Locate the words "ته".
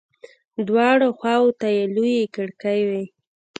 1.59-1.67